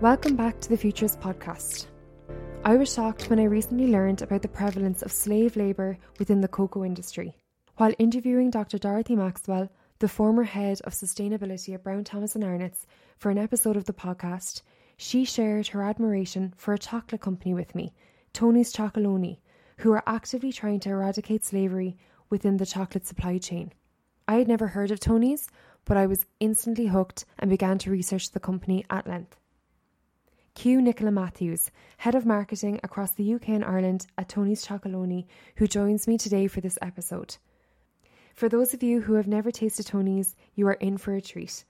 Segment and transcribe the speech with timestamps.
[0.00, 1.84] Welcome back to the Futures podcast.
[2.64, 6.48] I was shocked when I recently learned about the prevalence of slave labour within the
[6.48, 7.36] cocoa industry.
[7.76, 8.78] While interviewing Dr.
[8.78, 9.68] Dorothy Maxwell,
[9.98, 12.86] the former head of sustainability at Brown Thomas and Arnott's,
[13.18, 14.62] for an episode of the podcast,
[14.96, 17.92] she shared her admiration for a chocolate company with me,
[18.32, 19.40] Tony's Chocolonely,
[19.80, 21.98] who are actively trying to eradicate slavery
[22.30, 23.70] within the chocolate supply chain.
[24.26, 25.50] I had never heard of Tony's,
[25.84, 29.36] but I was instantly hooked and began to research the company at length.
[30.54, 35.26] Q Nicola Matthews, Head of Marketing across the UK and Ireland at Tony's Chocolonely,
[35.56, 37.36] who joins me today for this episode.
[38.34, 41.64] For those of you who have never tasted Tony's, you are in for a treat.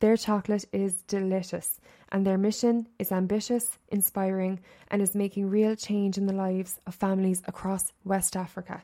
[0.00, 1.78] Their chocolate is delicious,
[2.10, 6.94] and their mission is ambitious, inspiring, and is making real change in the lives of
[6.94, 8.82] families across West Africa.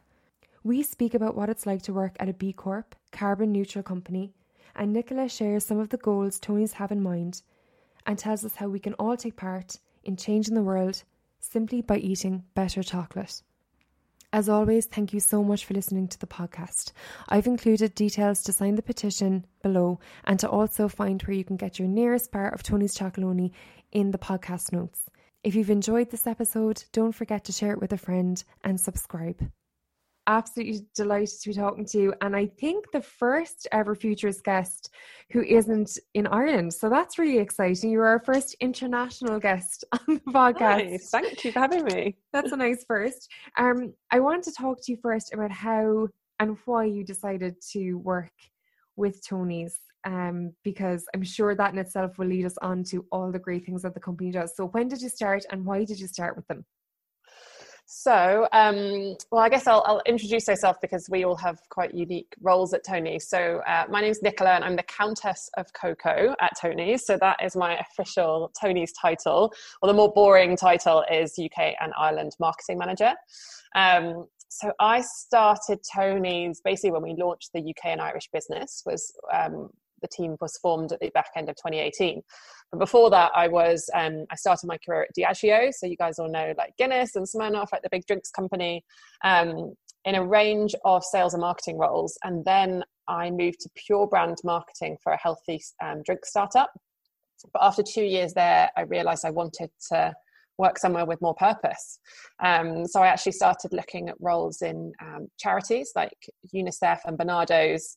[0.62, 4.32] We speak about what it's like to work at a B Corp, carbon neutral company,
[4.76, 7.42] and Nicola shares some of the goals Tony's have in mind
[8.08, 11.04] and tells us how we can all take part in changing the world
[11.38, 13.42] simply by eating better chocolate.
[14.32, 16.92] As always, thank you so much for listening to the podcast.
[17.28, 21.56] I've included details to sign the petition below and to also find where you can
[21.56, 23.52] get your nearest bar of Tony's Chocolonely
[23.92, 25.04] in the podcast notes.
[25.44, 29.50] If you've enjoyed this episode, don't forget to share it with a friend and subscribe
[30.28, 32.14] absolutely delighted to be talking to you.
[32.20, 34.90] And I think the first ever Futurist guest
[35.32, 36.74] who isn't in Ireland.
[36.74, 37.90] So that's really exciting.
[37.90, 40.90] You're our first international guest on the podcast.
[40.90, 41.10] Nice.
[41.10, 42.16] Thank you for having me.
[42.32, 43.30] That's a nice first.
[43.56, 47.94] Um, I want to talk to you first about how and why you decided to
[47.94, 48.32] work
[48.96, 49.78] with Tony's.
[50.04, 53.66] Um, because I'm sure that in itself will lead us on to all the great
[53.66, 54.54] things that the company does.
[54.56, 56.64] So, when did you start and why did you start with them?
[57.90, 62.34] So, um, well, I guess I'll, I'll, introduce myself because we all have quite unique
[62.42, 63.18] roles at Tony.
[63.18, 67.06] So, uh, my name is Nicola, and I'm the Countess of Coco at Tony's.
[67.06, 69.50] So, that is my official Tony's title.
[69.80, 73.14] Well, the more boring title is UK and Ireland Marketing Manager.
[73.74, 78.82] Um, so, I started Tony's basically when we launched the UK and Irish business.
[78.84, 79.70] Was um,
[80.00, 82.22] the team was formed at the back end of 2018.
[82.70, 85.72] But before that, I was um, I started my career at Diageo.
[85.72, 88.84] So you guys all know like Guinness and Smirnoff, like the big drinks company,
[89.24, 92.18] um, in a range of sales and marketing roles.
[92.24, 96.70] And then I moved to pure brand marketing for a healthy um, drink startup.
[97.52, 100.12] But after two years there, I realized I wanted to
[100.58, 102.00] work somewhere with more purpose.
[102.42, 106.18] Um, so I actually started looking at roles in um, charities like
[106.54, 107.96] UNICEF and Barnardo's,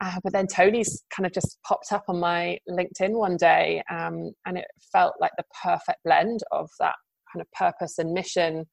[0.00, 4.32] uh, but then Tony's kind of just popped up on my LinkedIn one day, um,
[4.46, 6.94] and it felt like the perfect blend of that
[7.32, 8.64] kind of purpose and mission,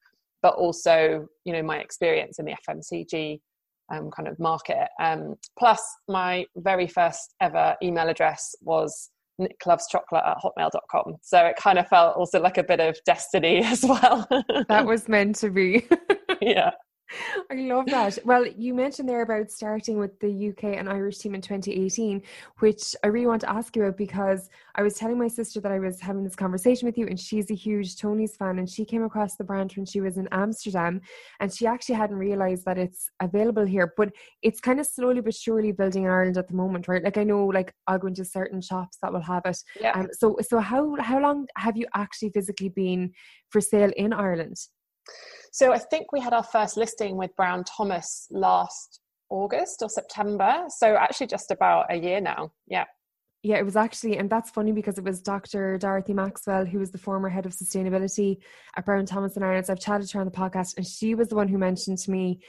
[0.42, 3.40] but also, you know, my experience in the FMCG
[3.92, 4.88] um, kind of market.
[5.02, 9.10] Um, plus, my very first ever email address was
[9.40, 11.18] nickloveschocolate at hotmail.com.
[11.22, 14.28] So it kind of felt also like a bit of destiny as well.
[14.70, 15.88] that was meant to be.
[16.42, 16.72] yeah.
[17.50, 18.20] I love that.
[18.26, 22.22] Well, you mentioned there about starting with the UK and Irish team in 2018,
[22.60, 25.72] which I really want to ask you about because I was telling my sister that
[25.72, 28.86] I was having this conversation with you, and she's a huge Tony's fan, and she
[28.86, 31.02] came across the brand when she was in Amsterdam,
[31.40, 34.12] and she actually hadn't realized that it's available here, but
[34.42, 37.04] it's kind of slowly but surely building in Ireland at the moment, right?
[37.04, 39.58] Like I know, like I'll go into certain shops that will have it.
[39.80, 39.92] Yeah.
[39.92, 43.12] Um, so, so how how long have you actually physically been
[43.50, 44.58] for sale in Ireland?
[45.52, 50.66] So I think we had our first listing with Brown Thomas last August or September.
[50.70, 52.52] So actually just about a year now.
[52.68, 52.86] Yeah.
[53.44, 55.80] Yeah, it was actually, and that's funny because it was Dr.
[55.80, 58.38] Dorothy Maxwell, who was the former head of sustainability
[58.78, 59.70] at Brown Thomas and Arnott's.
[59.70, 62.12] I've chatted to her on the podcast, and she was the one who mentioned to
[62.12, 62.40] me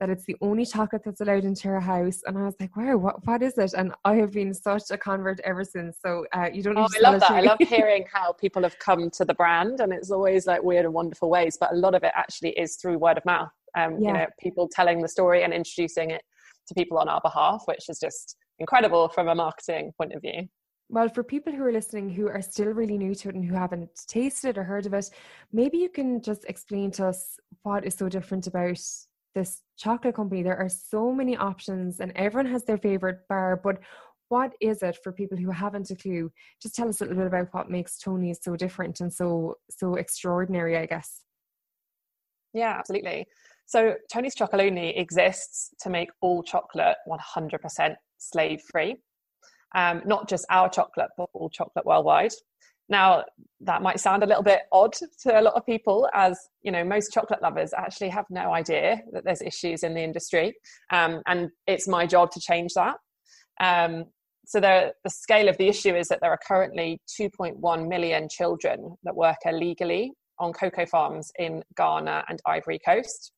[0.00, 2.22] that it's the only chocolate that's allowed into her house.
[2.26, 3.74] And I was like, wow, what, what is it?
[3.74, 5.98] And I have been such a convert ever since.
[6.04, 7.30] So uh, you don't oh, I love that.
[7.30, 10.86] I love hearing how people have come to the brand and it's always like weird
[10.86, 13.50] and wonderful ways, but a lot of it actually is through word of mouth.
[13.76, 14.08] Um, yeah.
[14.08, 16.22] You know, people telling the story and introducing it
[16.68, 20.48] to people on our behalf, which is just incredible from a marketing point of view.
[20.88, 23.54] Well, for people who are listening who are still really new to it and who
[23.54, 25.08] haven't tasted or heard of it,
[25.52, 28.80] maybe you can just explain to us what is so different about
[29.34, 33.78] this chocolate company there are so many options and everyone has their favorite bar but
[34.28, 36.30] what is it for people who haven't a clue?
[36.62, 39.96] Just tell us a little bit about what makes Tony's so different and so so
[39.96, 41.22] extraordinary i guess.
[42.54, 43.26] Yeah absolutely.
[43.66, 48.96] So tony's chocolonely exists to make all chocolate 100% slave free
[49.74, 52.32] um, not just our chocolate but all chocolate worldwide
[52.90, 53.24] now,
[53.60, 54.92] that might sound a little bit odd
[55.22, 59.00] to a lot of people, as you know, most chocolate lovers actually have no idea
[59.12, 60.54] that there's issues in the industry,
[60.90, 62.96] um, and it's my job to change that.
[63.60, 64.06] Um,
[64.44, 68.96] so the, the scale of the issue is that there are currently 2.1 million children
[69.04, 73.30] that work illegally on cocoa farms in Ghana and Ivory Coast.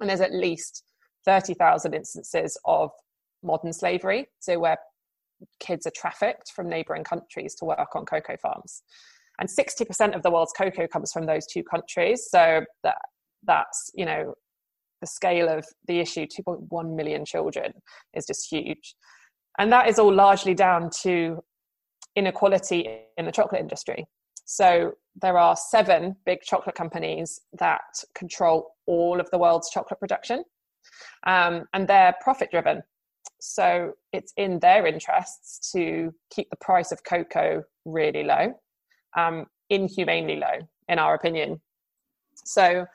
[0.00, 0.84] And there's at least
[1.26, 2.90] 30,000 instances of
[3.42, 4.78] modern slavery, so where
[5.60, 8.82] kids are trafficked from neighboring countries to work on cocoa farms.
[9.38, 12.26] And 60% of the world's cocoa comes from those two countries.
[12.28, 12.98] So that
[13.44, 14.34] that's, you know,
[15.00, 17.72] the scale of the issue 2.1 million children
[18.14, 18.96] is just huge.
[19.58, 21.42] And that is all largely down to
[22.16, 24.06] inequality in the chocolate industry.
[24.44, 30.42] So there are seven big chocolate companies that control all of the world's chocolate production,
[31.26, 32.82] um, and they're profit driven.
[33.40, 38.54] So it's in their interests to keep the price of cocoa really low,
[39.16, 41.60] um, inhumanely low, in our opinion.
[42.44, 42.86] So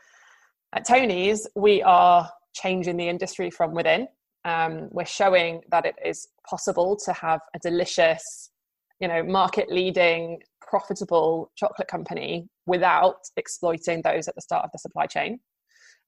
[0.73, 4.07] at Tony's, we are changing the industry from within.
[4.45, 8.51] Um, we're showing that it is possible to have a delicious,
[8.99, 14.79] you know, market leading, profitable chocolate company without exploiting those at the start of the
[14.79, 15.39] supply chain.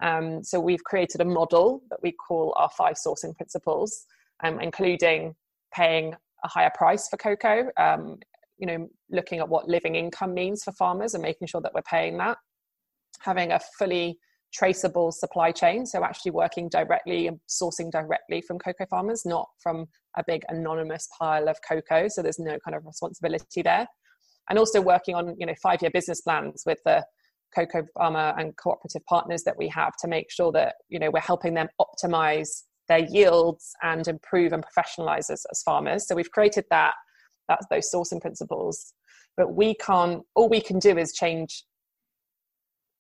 [0.03, 4.05] Um, so we've created a model that we call our five sourcing principles
[4.43, 5.35] um, including
[5.73, 8.17] paying a higher price for cocoa, um,
[8.57, 11.81] you know, looking at what living income means for farmers and making sure that we're
[11.81, 12.37] paying that,
[13.19, 14.17] having a fully
[14.53, 19.85] traceable supply chain, so actually working directly and sourcing directly from cocoa farmers, not from
[20.17, 22.07] a big anonymous pile of cocoa.
[22.07, 23.85] So there's no kind of responsibility there.
[24.49, 27.03] And also working on, you know, five-year business plans with the
[27.53, 31.19] cocoa farmer and cooperative partners that we have to make sure that, you know, we're
[31.19, 36.07] helping them optimize their yields and improve and professionalize us as farmers.
[36.07, 36.93] So we've created that,
[37.47, 38.93] that's those sourcing principles.
[39.37, 41.63] But we can't, all we can do is change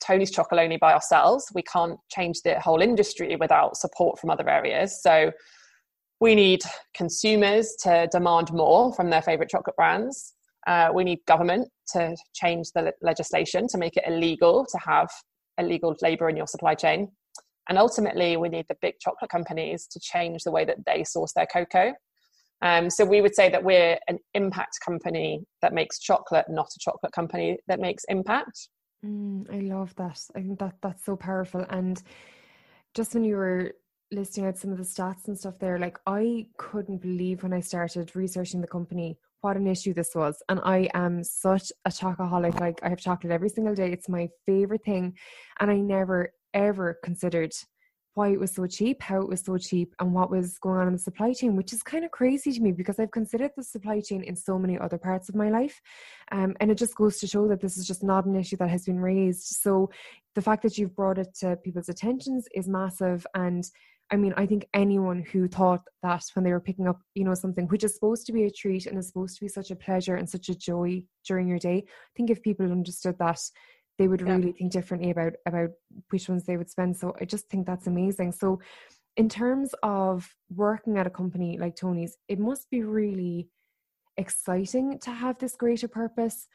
[0.05, 1.45] Tony's Chocolonely by ourselves.
[1.53, 5.01] We can't change the whole industry without support from other areas.
[5.01, 5.31] So
[6.19, 6.61] we need
[6.93, 10.33] consumers to demand more from their favorite chocolate brands.
[10.67, 15.09] Uh, we need government to change the legislation to make it illegal to have
[15.57, 17.11] illegal labor in your supply chain.
[17.69, 21.33] And ultimately, we need the big chocolate companies to change the way that they source
[21.33, 21.93] their cocoa.
[22.61, 26.79] Um, so we would say that we're an impact company that makes chocolate, not a
[26.79, 28.69] chocolate company that makes impact.
[29.05, 30.19] Mm, I love that.
[30.35, 31.65] I think that that's so powerful.
[31.69, 32.01] And
[32.93, 33.73] just when you were
[34.11, 37.59] listing out some of the stats and stuff there, like I couldn't believe when I
[37.59, 40.41] started researching the company what an issue this was.
[40.49, 42.59] And I am such a chocoholic.
[42.59, 43.91] Like I have chocolate every single day.
[43.91, 45.15] It's my favorite thing.
[45.59, 47.53] And I never ever considered
[48.15, 50.87] why it was so cheap, how it was so cheap, and what was going on
[50.87, 53.63] in the supply chain, which is kind of crazy to me because I've considered the
[53.63, 55.81] supply chain in so many other parts of my life.
[56.31, 58.69] Um, and it just goes to show that this is just not an issue that
[58.69, 59.57] has been raised.
[59.61, 59.91] So
[60.33, 63.27] the fact that you've brought it to people's attentions is massive.
[63.35, 63.69] And
[64.11, 67.33] I mean, I think anyone who thought that when they were picking up, you know,
[67.33, 69.75] something which is supposed to be a treat and is supposed to be such a
[69.75, 73.39] pleasure and such a joy during your day, I think if people understood that
[73.97, 75.69] they would really think differently about about
[76.09, 76.97] which ones they would spend.
[76.97, 78.31] So i just think that's amazing.
[78.31, 78.59] So
[79.17, 83.47] in terms of working at a company like tony's it must be really
[84.17, 86.47] exciting to have this greater purpose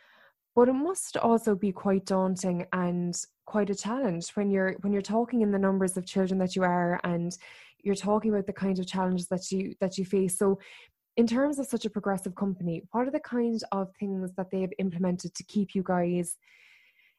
[0.54, 3.16] but it must also be quite daunting and
[3.46, 6.62] quite a challenge when you're when you're talking in the numbers of children that you
[6.62, 7.36] are and
[7.82, 10.36] you're talking about the kind of challenges that you that you face.
[10.36, 10.58] So
[11.16, 14.60] in terms of such a progressive company what are the kind of things that they
[14.60, 16.36] have implemented to keep you guys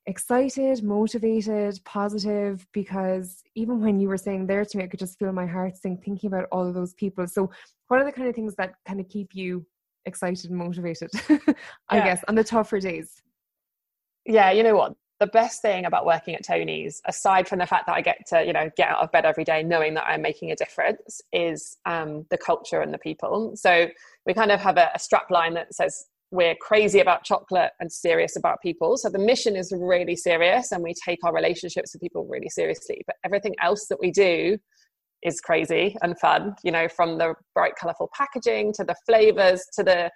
[0.05, 5.19] excited, motivated, positive, because even when you were saying there to me, I could just
[5.19, 7.27] feel my heart sink thinking about all of those people.
[7.27, 7.51] So,
[7.87, 9.65] what are the kind of things that kind of keep you
[10.05, 11.11] excited and motivated,
[11.89, 12.05] I yeah.
[12.05, 13.21] guess, on the tougher days?
[14.25, 14.95] Yeah, you know what?
[15.19, 18.43] The best thing about working at Tony's, aside from the fact that I get to,
[18.43, 21.77] you know, get out of bed every day knowing that I'm making a difference, is
[21.85, 23.55] um, the culture and the people.
[23.55, 23.87] So
[24.25, 27.91] we kind of have a, a strap line that says we're crazy about chocolate and
[27.91, 28.95] serious about people.
[28.97, 33.03] So the mission is really serious and we take our relationships with people really seriously.
[33.05, 34.57] But everything else that we do
[35.23, 39.83] is crazy and fun, you know, from the bright, colorful packaging to the flavors to
[39.83, 40.09] the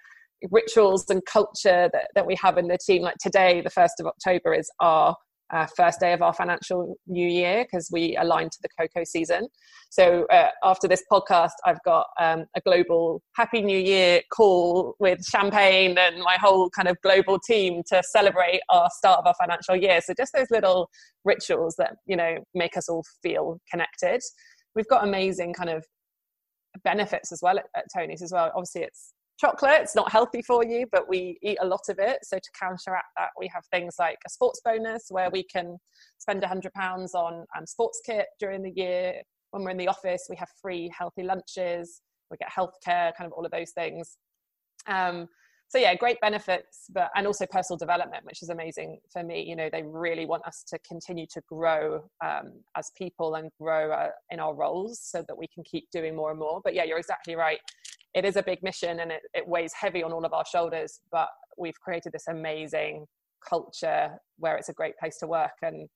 [0.50, 3.02] rituals and culture that, that we have in the team.
[3.02, 5.14] Like today, the 1st of October is our
[5.52, 9.48] uh, first day of our financial new year because we align to the cocoa season.
[9.90, 15.24] So uh, after this podcast, I've got um, a global Happy New Year call with
[15.24, 19.76] champagne and my whole kind of global team to celebrate our start of our financial
[19.76, 20.00] year.
[20.04, 20.90] So just those little
[21.24, 24.20] rituals that you know make us all feel connected.
[24.74, 25.84] We've got amazing kind of
[26.84, 28.50] benefits as well at, at Tony's as well.
[28.54, 29.80] Obviously, it's chocolate.
[29.82, 32.18] It's not healthy for you, but we eat a lot of it.
[32.22, 35.76] So to counteract that, we have things like a sports bonus where we can
[36.18, 36.70] spend £100
[37.14, 39.20] on um, sports kit during the year.
[39.50, 42.00] When we're in the office, we have free healthy lunches.
[42.30, 44.16] We get healthcare, kind of all of those things.
[44.86, 45.28] Um,
[45.68, 49.42] so yeah, great benefits, but and also personal development, which is amazing for me.
[49.42, 53.90] You know, they really want us to continue to grow um, as people and grow
[53.90, 56.60] uh, in our roles so that we can keep doing more and more.
[56.62, 57.58] But yeah, you're exactly right.
[58.16, 61.00] It is a big mission and it, it weighs heavy on all of our shoulders.
[61.12, 63.04] But we've created this amazing
[63.48, 65.88] culture where it's a great place to work, and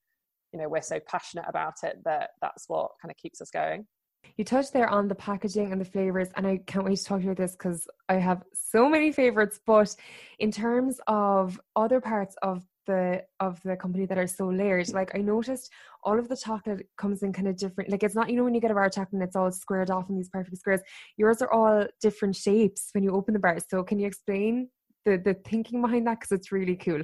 [0.53, 3.87] you know, we're so passionate about it that that's what kind of keeps us going.
[4.37, 7.21] You touched there on the packaging and the flavors, and I can't wait to talk
[7.21, 9.61] to you about this because I have so many favorites.
[9.67, 9.97] But
[10.39, 15.11] in terms of other parts of the of the company that are so layered, like
[15.14, 15.70] I noticed
[16.02, 17.90] all of the chocolate comes in kind of different.
[17.90, 19.52] Like it's not you know when you get a bar of chocolate and it's all
[19.52, 20.82] squared off in these perfect squares.
[21.16, 23.64] Yours are all different shapes when you open the bars.
[23.70, 24.68] So can you explain
[25.04, 26.20] the the thinking behind that?
[26.20, 27.02] Because it's really cool.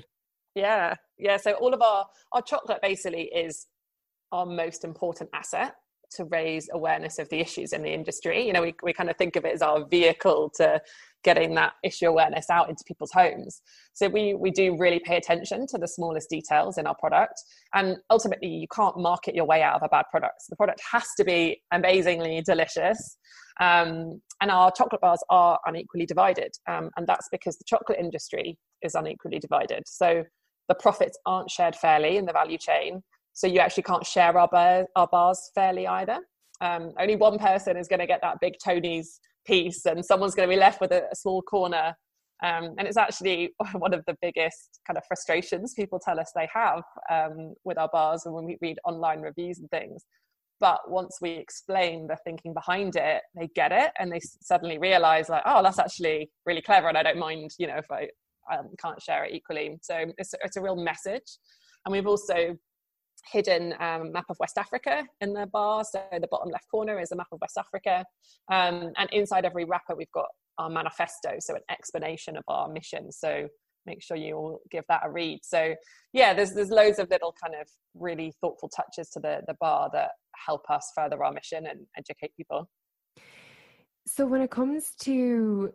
[0.55, 1.37] Yeah, yeah.
[1.37, 3.67] So all of our our chocolate basically is
[4.33, 5.75] our most important asset
[6.17, 8.47] to raise awareness of the issues in the industry.
[8.47, 10.81] You know, we, we kind of think of it as our vehicle to
[11.27, 13.61] getting that issue awareness out into people's homes.
[13.93, 17.35] So we, we do really pay attention to the smallest details in our product.
[17.75, 20.45] And ultimately, you can't market your way out of a bad product.
[20.49, 23.19] The product has to be amazingly delicious.
[23.61, 26.53] Um, and our chocolate bars are unequally divided.
[26.69, 29.83] Um, and that's because the chocolate industry is unequally divided.
[29.87, 30.23] So
[30.69, 33.03] the profits aren't shared fairly in the value chain
[33.33, 36.21] so you actually can't share our, bar, our bars fairly either.
[36.63, 40.49] Um, only one person is going to get that big Tony's piece, and someone's going
[40.49, 41.95] to be left with a, a small corner.
[42.43, 46.49] Um, and it's actually one of the biggest kind of frustrations people tell us they
[46.53, 50.05] have um, with our bars and when we read online reviews and things.
[50.59, 55.29] But once we explain the thinking behind it, they get it and they suddenly realize,
[55.29, 58.09] like, oh, that's actually really clever, and I don't mind, you know, if I
[58.53, 59.79] um, can't share it equally.
[59.83, 61.39] So it's, it's a real message.
[61.85, 62.57] And we've also
[63.31, 65.85] hidden um, map of West Africa in the bar.
[65.85, 68.05] So the bottom left corner is a map of West Africa.
[68.51, 70.27] Um, and inside every wrapper, we've got
[70.59, 73.13] our manifesto, so an explanation of our mission.
[73.13, 73.49] So
[73.85, 75.41] make sure you all give that a read.
[75.43, 75.75] So
[76.13, 79.91] yeah, there's there's loads of little kind of really thoughtful touches to the the bar
[79.93, 82.69] that help us further our mission and educate people.
[84.07, 85.73] So when it comes to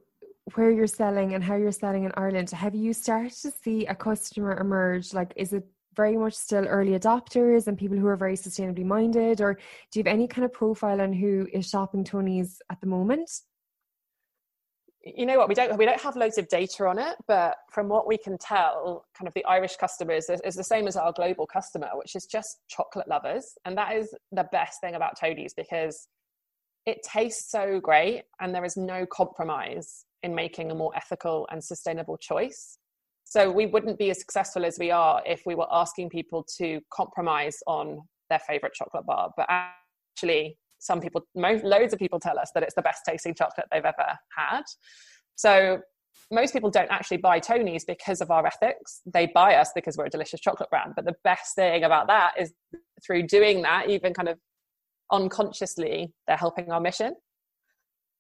[0.56, 3.96] where you're selling and how you're selling in Ireland, have you started to see a
[3.96, 5.14] customer emerge?
[5.14, 9.42] Like, is it very much still early adopters and people who are very sustainably minded
[9.42, 9.56] or
[9.92, 13.30] do you have any kind of profile on who is shopping tony's at the moment?
[15.04, 15.50] You know what?
[15.50, 18.38] We don't we don't have loads of data on it but from what we can
[18.38, 22.16] tell kind of the irish customers is, is the same as our global customer which
[22.16, 23.58] is just chocolate lovers.
[23.66, 26.08] And that is the best thing about tony's because
[26.86, 31.64] it tastes so great and there is no compromise in making a more ethical and
[31.64, 32.78] sustainable choice
[33.32, 36.82] so we wouldn't be as successful as we are if we were asking people to
[36.92, 39.32] compromise on their favorite chocolate bar.
[39.38, 43.34] But actually, some people, most, loads of people tell us that it's the best tasting
[43.34, 44.64] chocolate they've ever had.
[45.38, 45.80] So
[46.30, 49.00] most people don't actually buy Tony's because of our ethics.
[49.06, 50.92] They buy us because we're a delicious chocolate brand.
[50.98, 52.52] But the best thing about that is
[53.02, 54.40] through doing that, even kind of
[55.10, 57.16] unconsciously, they're helping our mission.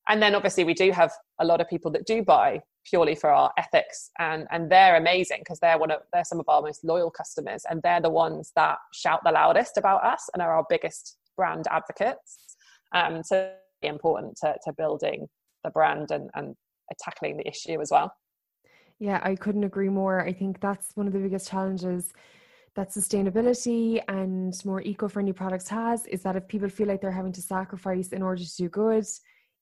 [0.08, 3.30] And then obviously we do have a lot of people that do buy purely for
[3.30, 6.84] our ethics and and they're amazing because they're one of they're some of our most
[6.84, 10.66] loyal customers and they're the ones that shout the loudest about us and are our
[10.70, 12.58] biggest brand advocates.
[12.94, 13.52] Um so
[13.84, 15.28] important to, to building
[15.64, 16.56] the brand and and
[17.00, 18.14] tackling the issue as well.
[19.00, 20.22] Yeah i couldn't agree more.
[20.22, 22.12] I think that's one of the biggest challenges
[22.76, 27.34] that sustainability and more eco-friendly products has is that if people feel like they're having
[27.34, 29.06] to sacrifice in order to do good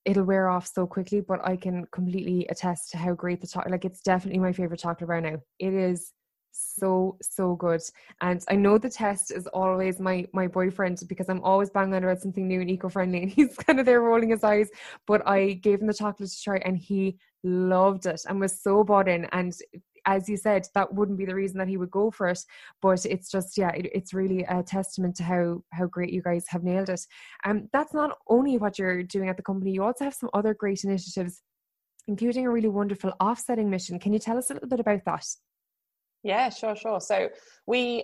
[0.05, 3.71] it'll wear off so quickly, but I can completely attest to how great the chocolate.
[3.71, 5.37] Like it's definitely my favorite chocolate bar now.
[5.59, 6.13] It is
[6.51, 7.81] so so good
[8.21, 12.03] and i know the test is always my my boyfriend because i'm always banging on
[12.03, 14.69] about something new and eco-friendly and he's kind of there rolling his eyes
[15.05, 18.83] but i gave him the chocolate to try and he loved it and was so
[18.83, 19.53] bought in and
[20.05, 22.39] as you said, that wouldn't be the reason that he would go for it.
[22.81, 26.45] But it's just, yeah, it, it's really a testament to how how great you guys
[26.49, 27.01] have nailed it.
[27.43, 30.29] And um, that's not only what you're doing at the company; you also have some
[30.33, 31.41] other great initiatives,
[32.07, 33.99] including a really wonderful offsetting mission.
[33.99, 35.25] Can you tell us a little bit about that?
[36.23, 36.99] Yeah, sure, sure.
[36.99, 37.29] So
[37.65, 38.03] we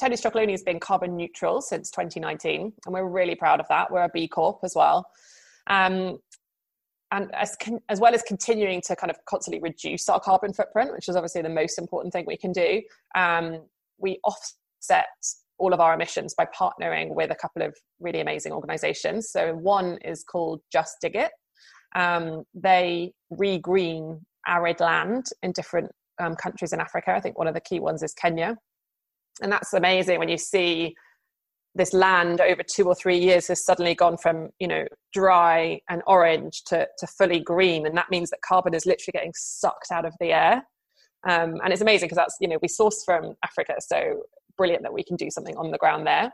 [0.00, 3.90] Tony Chocolonely has been carbon neutral since 2019, and we're really proud of that.
[3.90, 5.06] We're a B Corp as well.
[5.66, 6.18] Um,
[7.12, 10.92] and as, con- as well as continuing to kind of constantly reduce our carbon footprint,
[10.92, 12.82] which is obviously the most important thing we can do,
[13.14, 13.62] um,
[13.98, 15.06] we offset
[15.58, 19.30] all of our emissions by partnering with a couple of really amazing organizations.
[19.30, 21.28] So one is called Justdiggit.
[21.94, 27.12] Um, they regreen arid land in different um, countries in Africa.
[27.12, 28.56] I think one of the key ones is Kenya.
[29.42, 30.94] And that's amazing when you see
[31.74, 36.02] this land over two or three years has suddenly gone from you know dry and
[36.06, 37.86] orange to, to fully green.
[37.86, 40.62] And that means that carbon is literally getting sucked out of the air.
[41.28, 44.22] Um, and it's amazing because that's you know we source from africa so
[44.56, 46.30] brilliant that we can do something on the ground there.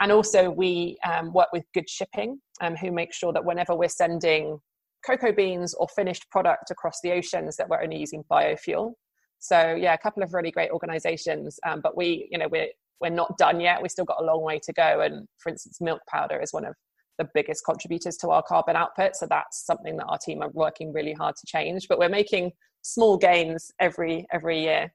[0.00, 4.58] And also we um, work with GoodShipping um, who make sure that whenever we're sending
[5.06, 8.92] cocoa beans or finished product across the oceans that we're only using biofuel.
[9.40, 12.68] So yeah a couple of really great organizations um, but we you know we're
[13.02, 13.82] we're not done yet.
[13.82, 15.00] We've still got a long way to go.
[15.00, 16.74] And for instance, milk powder is one of
[17.18, 19.16] the biggest contributors to our carbon output.
[19.16, 21.88] So that's something that our team are working really hard to change.
[21.88, 24.92] But we're making small gains every every year.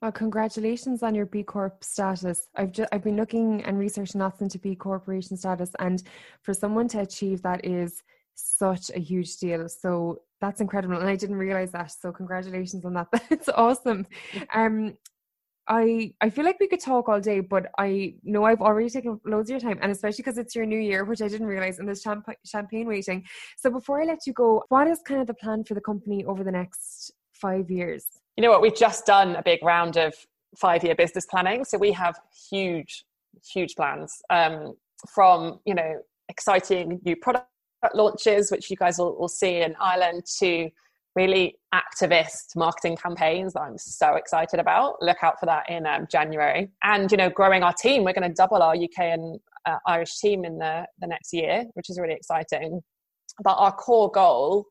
[0.00, 2.48] Well, congratulations on your B Corp status.
[2.56, 6.02] I've just I've been looking and researching lots into B Corporation status, and
[6.42, 8.02] for someone to achieve that is
[8.34, 9.68] such a huge deal.
[9.68, 11.92] So that's incredible, and I didn't realize that.
[11.92, 13.08] So congratulations on that.
[13.30, 14.06] That's awesome.
[14.54, 14.94] Um,
[15.72, 19.18] I I feel like we could talk all day, but I know I've already taken
[19.24, 21.78] loads of your time, and especially because it's your new year, which I didn't realize,
[21.78, 23.24] and there's champ- champagne waiting.
[23.56, 26.26] So before I let you go, what is kind of the plan for the company
[26.26, 28.04] over the next five years?
[28.36, 28.60] You know what?
[28.60, 30.12] We've just done a big round of
[30.58, 33.06] five-year business planning, so we have huge,
[33.50, 34.74] huge plans um,
[35.14, 37.46] from you know exciting new product
[37.94, 40.68] launches, which you guys will, will see in Ireland, to
[41.14, 45.02] really activist marketing campaigns that I'm so excited about.
[45.02, 46.70] Look out for that in um, January.
[46.82, 50.18] And, you know, growing our team, we're going to double our UK and uh, Irish
[50.18, 52.80] team in the, the next year, which is really exciting.
[53.42, 54.66] But our core goal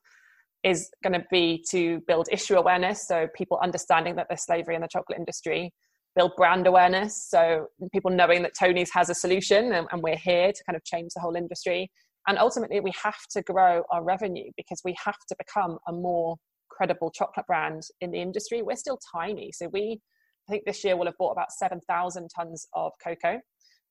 [0.63, 4.81] is going to be to build issue awareness, so people understanding that there's slavery in
[4.81, 5.74] the chocolate industry,
[6.15, 10.51] build brand awareness, so people knowing that Tony's has a solution and, and we're here
[10.51, 11.89] to kind of change the whole industry,
[12.28, 16.38] and ultimately, we have to grow our revenue because we have to become a more
[16.70, 18.62] credible chocolate brand in the industry.
[18.62, 19.51] We're still tiny.
[19.51, 20.00] So we,
[20.48, 23.40] I think this year will have bought about 7,000 tons of cocoa.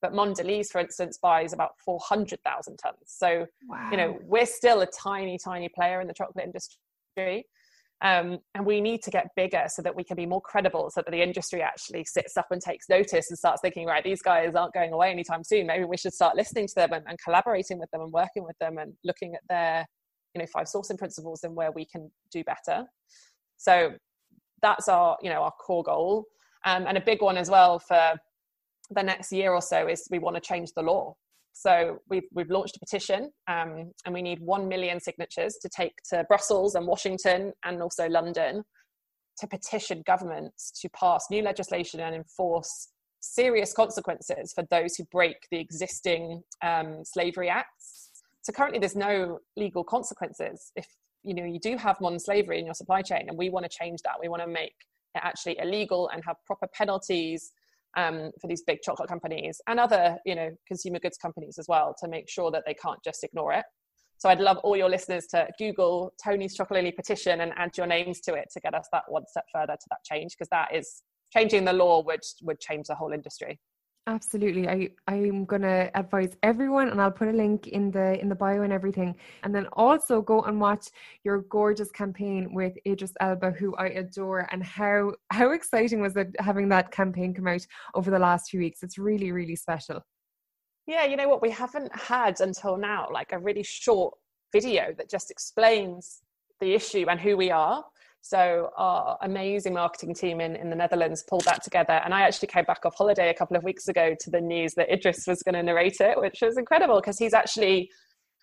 [0.01, 2.95] But Mondelez, for instance, buys about 400,000 tons.
[3.05, 3.89] So, wow.
[3.91, 7.45] you know, we're still a tiny, tiny player in the chocolate industry.
[8.03, 11.01] Um, and we need to get bigger so that we can be more credible so
[11.05, 14.55] that the industry actually sits up and takes notice and starts thinking right these guys
[14.55, 15.67] aren't going away anytime soon.
[15.67, 18.57] Maybe we should start listening to them and, and collaborating with them and working with
[18.59, 19.85] them and looking at their
[20.33, 22.85] you know five sourcing principles and where we can do better.
[23.57, 23.91] So
[24.63, 26.25] that's our you know our core goal.
[26.65, 28.13] Um, and a big one as well for
[28.89, 31.15] the next year or so is we want to change the law
[31.53, 35.93] so we've, we've launched a petition um, and we need 1 million signatures to take
[36.09, 38.63] to Brussels and Washington and also London
[39.39, 45.47] to petition governments to pass new legislation and enforce serious consequences for those who break
[45.51, 48.09] the existing um, slavery acts.
[48.41, 50.87] So currently there's no legal consequences if
[51.23, 53.69] you know you do have modern slavery in your supply chain and we want to
[53.69, 54.15] change that.
[54.19, 54.73] We want to make
[55.13, 57.51] it actually illegal and have proper penalties
[57.97, 61.95] um, for these big chocolate companies and other you know consumer goods companies as well
[61.99, 63.65] to make sure that they can't just ignore it.
[64.17, 68.21] So i'd love all your listeners to google tony's chocolate petition and add your names
[68.21, 71.01] to it to get us that one step further to that change because that is
[71.33, 73.59] changing the law would would change the whole industry
[74.07, 74.67] Absolutely.
[74.67, 78.63] I I'm to advise everyone and I'll put a link in the in the bio
[78.63, 79.15] and everything.
[79.43, 80.87] And then also go and watch
[81.23, 86.35] your gorgeous campaign with Idris Elba who I adore and how how exciting was it
[86.39, 88.81] having that campaign come out over the last few weeks.
[88.81, 90.03] It's really really special.
[90.87, 94.15] Yeah, you know what we haven't had until now like a really short
[94.51, 96.23] video that just explains
[96.59, 97.85] the issue and who we are
[98.21, 102.01] so our amazing marketing team in, in the Netherlands pulled that together.
[102.05, 104.75] And I actually came back off holiday a couple of weeks ago to the news
[104.75, 107.89] that Idris was going to narrate it, which was incredible because he's actually,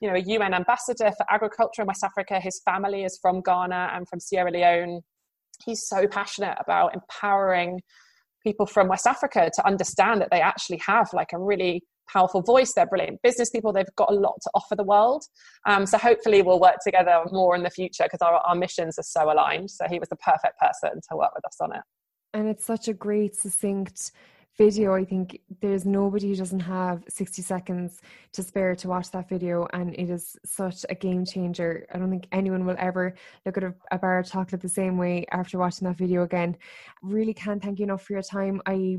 [0.00, 2.40] you know, a UN ambassador for agriculture in West Africa.
[2.40, 5.00] His family is from Ghana and from Sierra Leone.
[5.64, 7.80] He's so passionate about empowering
[8.42, 12.72] people from West Africa to understand that they actually have like a really powerful voice.
[12.72, 13.72] They're brilliant business people.
[13.72, 15.24] They've got a lot to offer the world.
[15.66, 19.04] Um, so hopefully we'll work together more in the future because our, our missions are
[19.04, 19.70] so aligned.
[19.70, 21.82] So he was the perfect person to work with us on it.
[22.34, 24.12] And it's such a great, succinct
[24.58, 24.92] video.
[24.92, 29.66] I think there's nobody who doesn't have 60 seconds to spare to watch that video,
[29.72, 31.86] and it is such a game changer.
[31.94, 33.14] I don't think anyone will ever
[33.46, 36.56] look at a, a bar of chocolate the same way after watching that video again.
[37.02, 38.60] Really can't thank you enough for your time.
[38.66, 38.98] I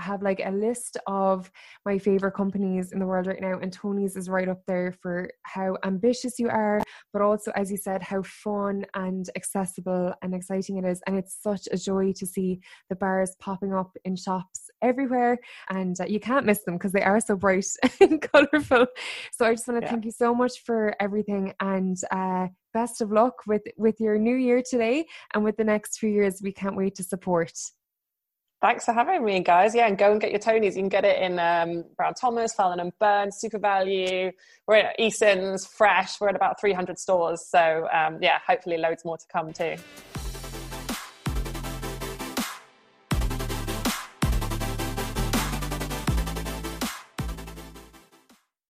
[0.00, 1.50] have like a list of
[1.84, 5.30] my favorite companies in the world right now, and Tony's is right up there for
[5.42, 6.80] how ambitious you are,
[7.12, 11.00] but also, as you said, how fun and accessible and exciting it is.
[11.06, 16.00] And it's such a joy to see the bars popping up in shops everywhere, and
[16.00, 17.66] uh, you can't miss them because they are so bright
[18.00, 18.86] and colorful.
[19.32, 19.90] So I just want to yeah.
[19.90, 21.96] thank you so much for everything and.
[22.10, 26.08] Uh, best of luck with with your new year today and with the next few
[26.08, 27.52] years we can't wait to support
[28.60, 29.74] Thanks for having me, guys.
[29.74, 30.76] Yeah, and go and get your Tony's.
[30.76, 34.32] You can get it in um, Brown Thomas, Fallon and Byrne, SuperValu.
[34.66, 36.20] We're at Eason's, Fresh.
[36.20, 37.46] We're at about 300 stores.
[37.48, 39.76] So, um, yeah, hopefully loads more to come too.